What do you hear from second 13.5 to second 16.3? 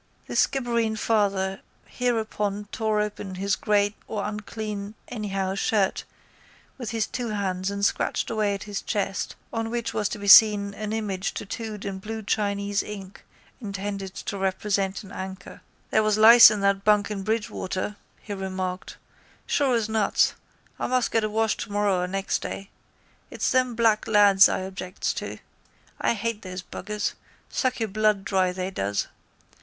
intended to represent an anchor. —There was